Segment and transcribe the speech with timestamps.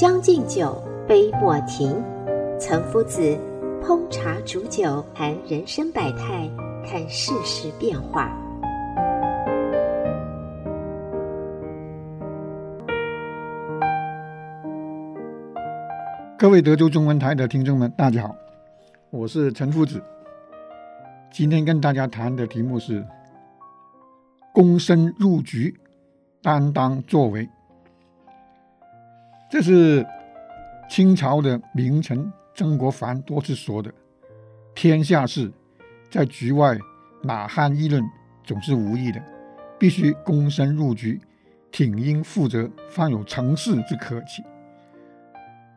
[0.00, 2.02] 将进酒，杯莫停。
[2.58, 3.20] 岑夫子
[3.82, 6.50] 烹茶煮酒，谈人生百态，
[6.86, 8.34] 看世事变化。
[16.38, 18.34] 各位德州中文台的听众们，大家好，
[19.10, 20.02] 我是岑夫子。
[21.30, 23.06] 今天跟大家谈的题目是
[24.56, 25.78] “躬身入局，
[26.40, 27.46] 担当作为”。
[29.50, 30.06] 这是
[30.88, 33.92] 清朝的名臣曾国藩多次说的
[34.76, 35.50] ：“天下事，
[36.08, 36.78] 在局外
[37.20, 38.00] 马汉议论，
[38.44, 39.20] 总是无益的。
[39.76, 41.20] 必须躬身入局，
[41.72, 44.40] 挺膺负责，方有成事之可期。”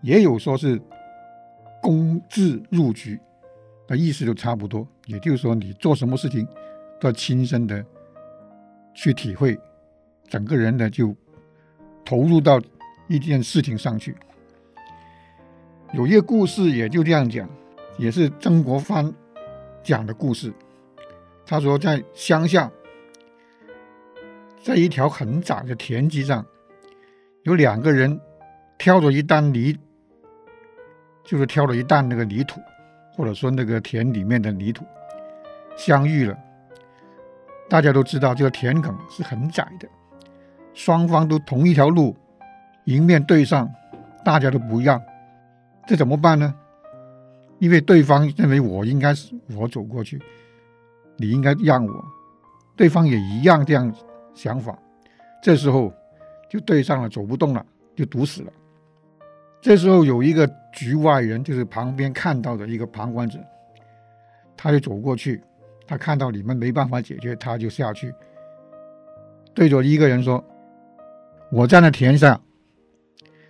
[0.00, 0.80] 也有说是
[1.82, 3.18] “躬自入局”
[3.88, 6.46] 的意思都差不多，也就是说，你做什么事情
[7.00, 7.84] 都要亲身的
[8.94, 9.58] 去体会，
[10.28, 11.12] 整个人呢就
[12.04, 12.60] 投入到。
[13.08, 14.16] 一件事情上去，
[15.92, 17.48] 有一个故事也就这样讲，
[17.98, 19.12] 也是曾国藩
[19.82, 20.52] 讲的故事。
[21.46, 22.68] 他说，在乡下，
[24.60, 26.44] 在一条很窄的田基上，
[27.44, 28.20] 有两个人
[28.76, 29.78] 挑着一担泥，
[31.22, 32.60] 就是挑了一担那个泥土，
[33.14, 34.84] 或者说那个田里面的泥土，
[35.76, 36.36] 相遇了。
[37.68, 39.88] 大家都知道，这个田埂是很窄的，
[40.74, 42.16] 双方都同一条路。
[42.86, 43.72] 迎面对上，
[44.24, 45.00] 大家都不让，
[45.86, 46.54] 这怎么办呢？
[47.58, 50.20] 因为对方认为我应该是我走过去，
[51.16, 52.04] 你应该让我，
[52.76, 53.92] 对方也一样这样
[54.34, 54.78] 想法，
[55.42, 55.92] 这时候
[56.48, 58.52] 就对上了，走不动了，就堵死了。
[59.60, 63.38] 这时候有一个局外人，就是旁边看到的一个旁观者，
[64.56, 65.42] 他就走过去，
[65.88, 68.14] 他看到你们没办法解决，他就下去，
[69.54, 70.44] 对着一个人说
[71.50, 72.40] ：“我站在田上。”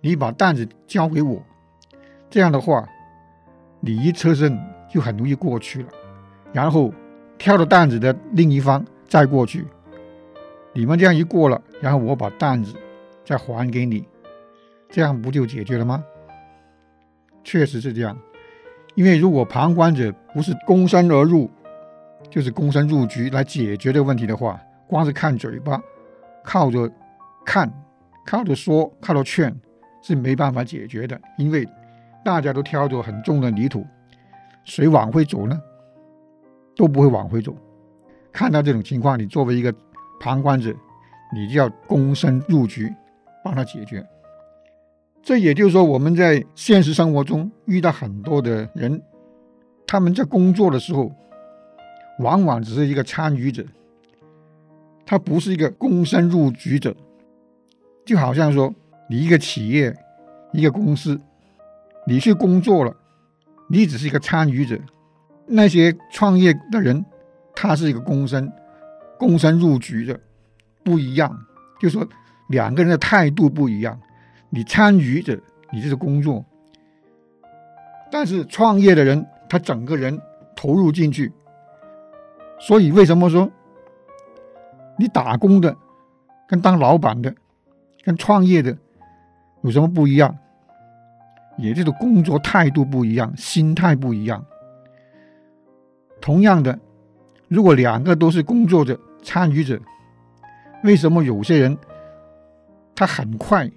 [0.00, 1.42] 你把担子交给我，
[2.30, 2.88] 这样的话，
[3.80, 5.88] 你一侧身就很容易过去了。
[6.52, 6.92] 然后
[7.36, 9.66] 挑着担子的另一方再过去，
[10.72, 12.74] 你们这样一过了，然后我把担子
[13.24, 14.06] 再还给你，
[14.88, 16.02] 这样不就解决了吗？
[17.44, 18.16] 确实是这样，
[18.94, 21.50] 因为如果旁观者不是躬身而入，
[22.30, 25.80] 就是躬身入局来解决这个问题的话，光是看嘴巴，
[26.42, 26.90] 靠着
[27.44, 27.72] 看，
[28.24, 29.54] 靠着说，靠着劝。
[30.08, 31.68] 是没办法解决的，因为
[32.24, 33.86] 大家都挑着很重的泥土，
[34.64, 35.60] 谁往回走呢？
[36.74, 37.54] 都不会往回走。
[38.32, 39.70] 看到这种情况，你作为一个
[40.18, 40.74] 旁观者，
[41.34, 42.90] 你就要躬身入局，
[43.44, 44.02] 帮他解决。
[45.22, 49.02] 这也就是说，我们在现实生活中遇到很多的人，
[49.86, 51.12] 他们在工作的时候，
[52.20, 53.62] 往往只是一个参与者，
[55.04, 56.96] 他不是一个躬身入局者，
[58.06, 58.74] 就好像说。
[59.08, 59.96] 你一个企业，
[60.52, 61.18] 一个公司，
[62.06, 62.94] 你去工作了，
[63.68, 64.78] 你只是一个参与者。
[65.46, 67.04] 那些创业的人，
[67.54, 68.52] 他是一个躬身，
[69.18, 70.20] 躬身入局的，
[70.84, 71.34] 不一样。
[71.80, 72.06] 就是说
[72.48, 73.98] 两个人的态度不一样。
[74.50, 75.38] 你参与者，
[75.72, 76.44] 你就是工作；
[78.10, 80.20] 但是创业的人，他整个人
[80.54, 81.32] 投入进去。
[82.60, 83.50] 所以为什么说
[84.98, 85.76] 你打工的
[86.46, 87.34] 跟当老板的
[88.02, 88.76] 跟创业的？
[89.62, 90.36] 有什么不一样？
[91.56, 94.44] 也就是工作态度不一样，心态不一样。
[96.20, 96.78] 同样的，
[97.48, 99.80] 如果两个都是工作者、参与者，
[100.84, 101.76] 为什么有些人
[102.94, 103.68] 他很快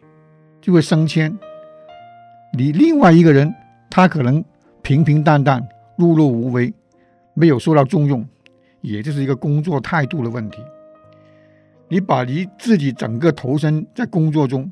[0.61, 1.35] 就会升迁？
[2.55, 3.51] 你另外一个人
[3.89, 4.43] 他可能
[4.83, 5.59] 平平淡淡、
[5.97, 6.71] 碌碌无为，
[7.33, 8.23] 没有受到重用，
[8.81, 10.61] 也就是一个工作态度的问题。
[11.87, 14.71] 你把你自己整个投身在工作中。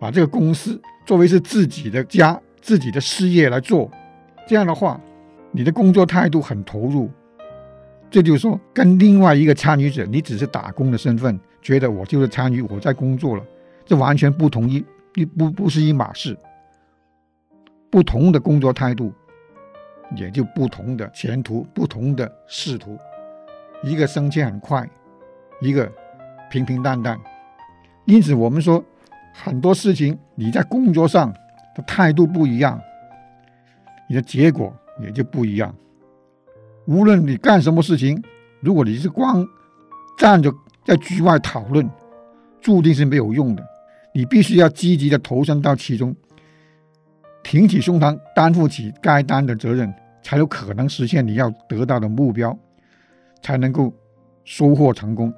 [0.00, 3.88] 把这个公司作为是自己的家、自己的事业来做，
[4.48, 4.98] 这样的话，
[5.52, 7.10] 你的工作态度很投入。
[8.10, 13.44] 这就是说，跟另外一个参与者，你只是打工的身份，觉得我就是参与，我在工作了，
[13.84, 16.36] 这完全不同一一不不是一码事。
[17.90, 19.12] 不同的工作态度，
[20.16, 22.98] 也就不同的前途，不同的仕途。
[23.82, 24.88] 一个升迁很快，
[25.60, 25.90] 一个
[26.50, 27.18] 平平淡淡。
[28.06, 28.84] 因此，我们说
[29.32, 31.32] 很多事情你在工作上
[31.74, 32.80] 的态度不一样，
[34.08, 35.74] 你的结果也就不一样。
[36.86, 38.22] 无论你干什么事情，
[38.60, 39.46] 如果你是光
[40.18, 40.52] 站着
[40.84, 41.88] 在局外讨论，
[42.60, 43.64] 注定是没有用的。
[44.12, 46.14] 你必须要积极的投身到其中，
[47.44, 52.58] 挺起胸膛，担负起该担的责任，才有可能实现你要得到的目标，
[53.40, 53.92] 才能够
[54.44, 55.32] 收获成功。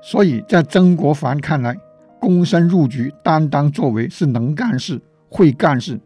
[0.00, 1.76] 所以在曾国藩看来，
[2.20, 6.00] 躬身入局、担当作为是能干事、会干事、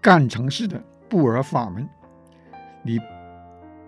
[0.00, 1.88] 干成事的不二法门。
[2.82, 2.98] 你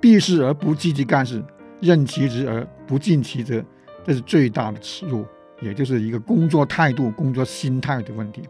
[0.00, 1.42] 避事而不积极干事，
[1.80, 3.64] 任其职而不尽其责，
[4.04, 5.24] 这是最大的耻辱。
[5.62, 8.42] 也就是一个工作态度、工作心态的问题。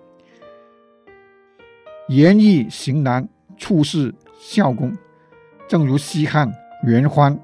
[2.08, 4.92] 言易行难，处事效功。
[5.68, 6.52] 正如西汉
[6.84, 7.32] 袁欢《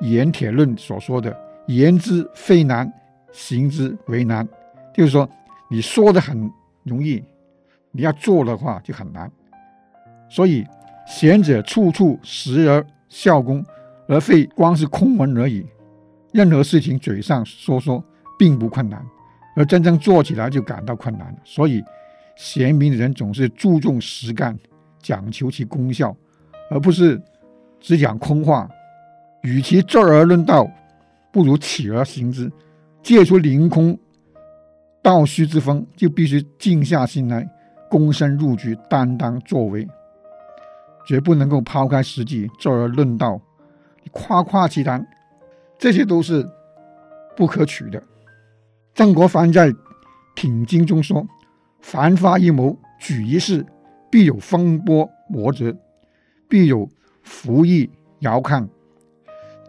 [0.00, 1.36] 盐铁论》所说的
[1.66, 2.92] ：“言之费难，
[3.32, 4.48] 行之为难。”
[4.94, 5.28] 就是说，
[5.70, 6.50] 你说的很
[6.84, 7.22] 容易，
[7.92, 9.30] 你要做的话就很难。
[10.28, 10.66] 所以，
[11.06, 13.64] 贤者处处实而效功，
[14.08, 15.66] 而非光是空文而已。
[16.32, 18.04] 任何事情嘴上说说。
[18.38, 19.04] 并不困难，
[19.56, 21.38] 而真正做起来就感到困难了。
[21.42, 21.82] 所以，
[22.36, 24.56] 贤明的人总是注重实干，
[25.02, 26.16] 讲求其功效，
[26.70, 27.20] 而不是
[27.80, 28.70] 只讲空话。
[29.42, 30.70] 与其坐而论道，
[31.32, 32.48] 不如起而行之。
[33.02, 33.98] 借出凌空
[35.08, 37.48] 道虚之风，就必须静下心来，
[37.90, 39.88] 躬身入局，担当作为，
[41.06, 43.40] 绝不能够抛开实际，坐而论道，
[44.12, 45.08] 夸夸其谈，
[45.78, 46.46] 这些都是
[47.34, 48.02] 不可取的。
[48.94, 49.70] 曾国藩在
[50.36, 51.26] 《挺经》中说
[51.80, 53.64] ：“凡发一谋，举一事，
[54.10, 55.74] 必有风波磨折，
[56.50, 56.86] 必有
[57.22, 57.88] 服役
[58.18, 58.68] 遥看，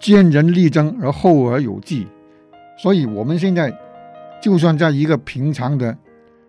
[0.01, 2.05] 见人力争而后而有计。”
[2.77, 3.73] 所以，我们现在
[4.41, 5.97] 就算在一个平常的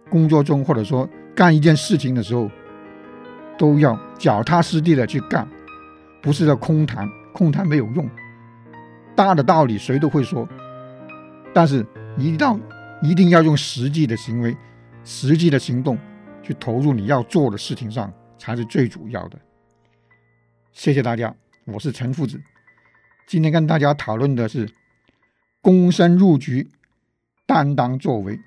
[0.08, 2.50] 工作中，或者说干一件事情的时候，
[3.58, 5.48] 都要脚踏实地的去干，
[6.22, 8.08] 不是在空谈，空谈没有用。
[9.14, 10.48] 大的道理谁都会说，
[11.54, 11.86] 但是。
[12.18, 12.62] 一定
[13.02, 14.54] 一定要用实际的行为、
[15.04, 15.96] 实际的行动
[16.42, 19.38] 去投入你要做的事情上，才是最主要的。
[20.72, 21.34] 谢谢大家，
[21.66, 22.38] 我是陈夫子。
[23.28, 24.68] 今天跟大家讨论的是
[25.62, 26.68] 躬身入局、
[27.50, 28.38] 担当作为。